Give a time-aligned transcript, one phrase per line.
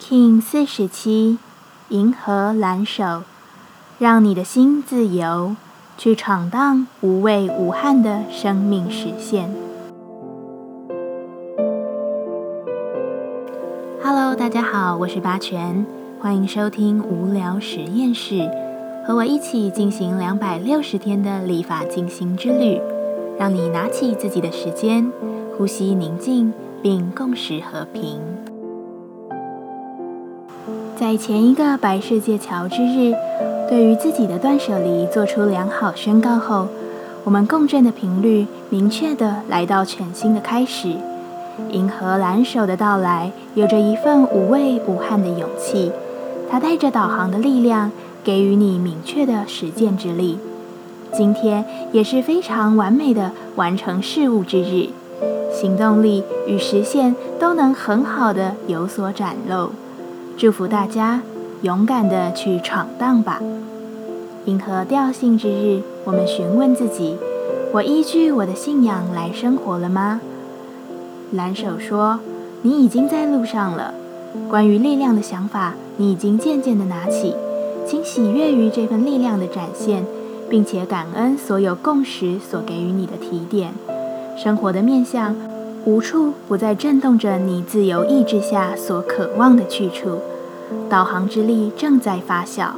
[0.00, 1.38] King 四十七，
[1.88, 3.22] 银河蓝手，
[3.98, 5.54] 让你的心自由，
[5.96, 9.54] 去闯荡无畏无憾的生命实现。
[14.02, 15.86] Hello，大家好，我是八全，
[16.20, 18.50] 欢迎收听无聊实验室，
[19.06, 22.80] 和我一起进行两百六十天的立法进行之旅，
[23.38, 25.10] 让你拿起自己的时间，
[25.56, 26.52] 呼吸宁静，
[26.82, 28.33] 并共识和平。
[30.96, 33.12] 在前一个白世界桥之日，
[33.68, 36.68] 对于自己的断舍离做出良好宣告后，
[37.24, 40.94] 我们共振的频率明确的来到全新的开始。
[41.70, 45.90] 银河蓝手的到来，有着一份无畏无憾的勇气，
[46.48, 47.90] 它带着导航的力量，
[48.22, 50.38] 给予你明确的实践之力。
[51.12, 54.90] 今天也是非常完美的完成事物之日，
[55.52, 59.70] 行动力与实现都能很好的有所展露。
[60.36, 61.22] 祝福大家
[61.62, 63.40] 勇敢的去闯荡吧！
[64.46, 67.16] 银河调性之日，我们询问自己：
[67.72, 70.20] 我依据我的信仰来生活了吗？
[71.30, 72.18] 蓝手说：
[72.62, 73.94] 你已经在路上了。
[74.50, 77.36] 关于力量的想法，你已经渐渐的拿起，
[77.86, 80.04] 请喜悦于这份力量的展现，
[80.50, 83.72] 并且感恩所有共识所给予你的提点。
[84.36, 85.36] 生活的面向。
[85.86, 90.18] 无处不在震动着你自由意志下所渴望的去处，
[90.88, 92.68] 导航之力正在发酵，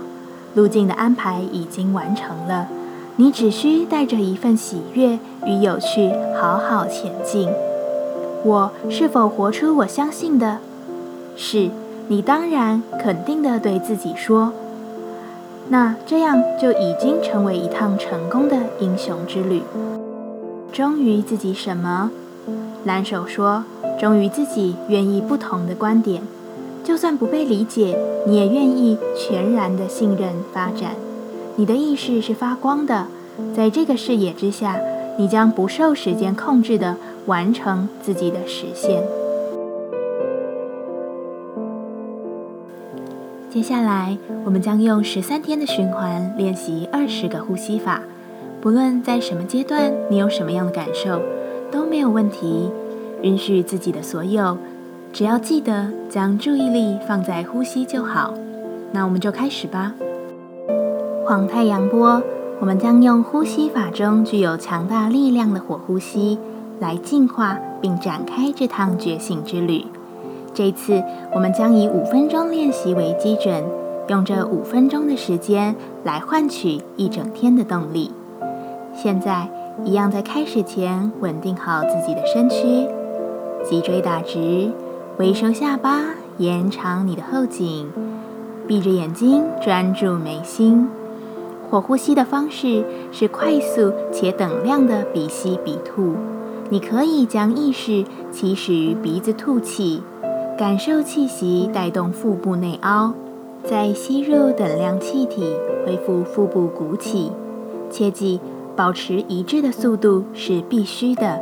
[0.54, 2.66] 路径的安排已经完成了，
[3.14, 7.48] 你只需带着一份喜悦与有趣，好好前进。
[8.42, 10.58] 我是否活出我相信的？
[11.36, 11.70] 是，
[12.08, 14.52] 你当然肯定的对自己说，
[15.68, 19.62] 那这样就已经成为一趟成功的英雄之旅。
[20.72, 22.10] 忠于自己什么？
[22.86, 23.64] 蓝手说
[23.98, 26.22] ：“忠于自己，愿意不同的观点，
[26.84, 27.98] 就算不被理解，
[28.28, 30.92] 你也愿意全然的信任发展。
[31.56, 33.08] 你的意识是发光的，
[33.56, 34.78] 在这个视野之下，
[35.18, 36.94] 你将不受时间控制的
[37.26, 39.02] 完成自己的实现。”
[43.50, 48.02] 接下来，我们将用十三天的循环练习二十个呼吸法。
[48.60, 51.20] 不论在什么阶段，你有什么样的感受。
[51.70, 52.70] 都没有问题，
[53.22, 54.56] 允许自己的所有，
[55.12, 58.34] 只要记得将注意力放在呼吸就好。
[58.92, 59.94] 那我们就开始吧。
[61.24, 62.22] 黄太阳波，
[62.60, 66.38] 我们将用呼吸法中具有强大力量的火呼吸
[66.78, 69.84] 来净化并展开这趟觉醒之旅。
[70.54, 71.02] 这次
[71.34, 73.64] 我们将以五分钟练习为基准，
[74.08, 78.12] 用这五分钟的时间来换取一整天的动力。
[78.94, 79.48] 现在。
[79.84, 82.88] 一样，在开始前稳定好自己的身躯，
[83.62, 84.70] 脊椎打直，
[85.18, 86.00] 微收下巴，
[86.38, 87.90] 延长你的后颈，
[88.66, 90.88] 闭着眼睛专注眉心。
[91.70, 96.14] 火呼吸的方式是快速且等量的鼻吸鼻吐。
[96.70, 100.02] 你可以将意识起始于鼻子吐气，
[100.56, 103.12] 感受气息带动腹部内凹，
[103.62, 105.54] 再吸入等量气体，
[105.84, 107.30] 恢复腹部鼓起。
[107.90, 108.40] 切记。
[108.76, 111.40] 保持一致的速度是必须的。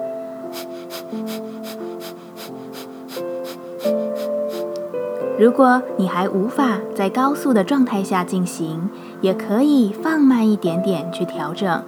[5.36, 8.88] 如果你还无法在高速的状态下进行，
[9.20, 11.82] 也可以放慢一点点去调整，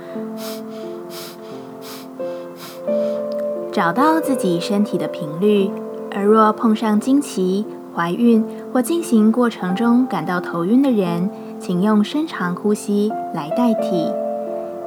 [3.70, 5.70] 找到自己身体的频率。
[6.10, 7.64] 而若碰上经期、
[7.94, 11.30] 怀孕或进行过程中感到头晕的人，
[11.60, 14.25] 请用深长呼吸来代替。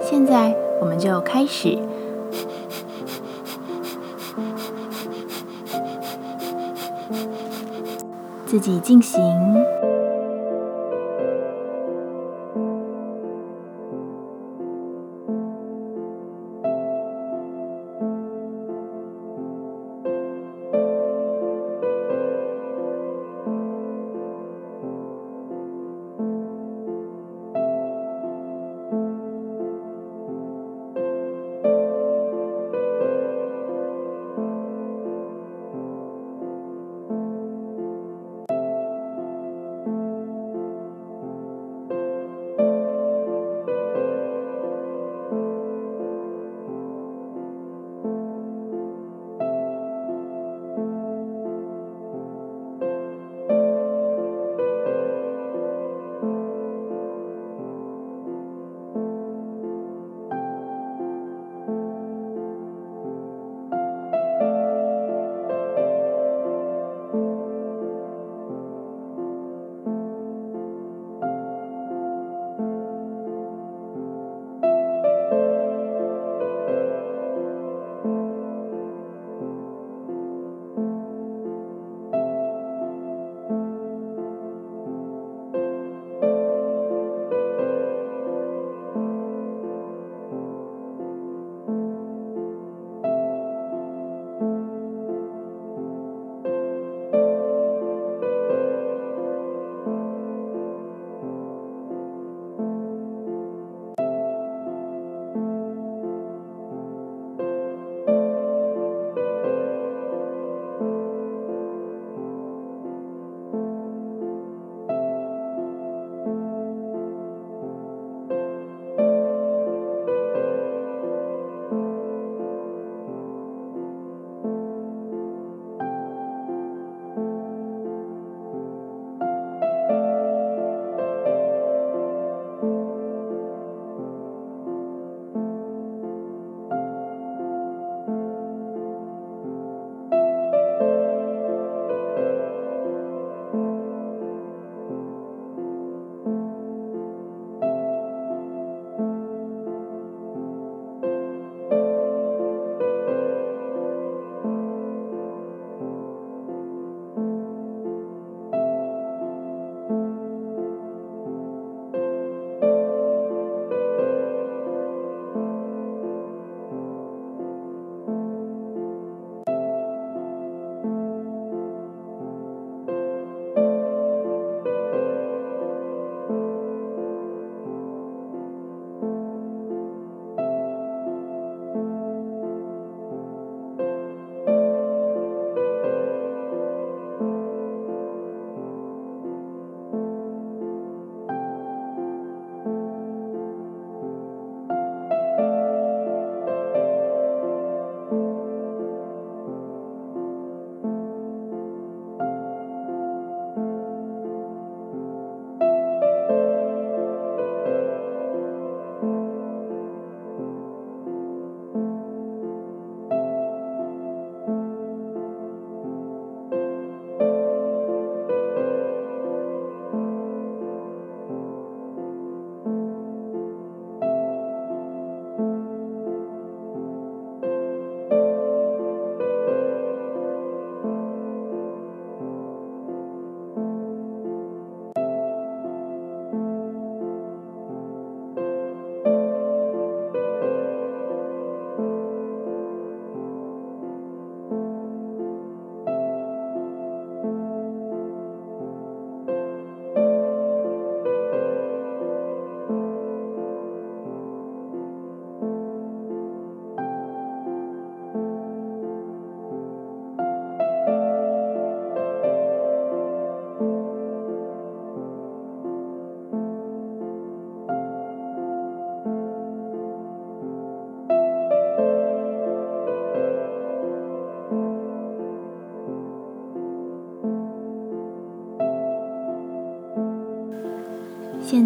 [0.01, 1.77] 现在我们就开始，
[8.45, 9.19] 自己进行。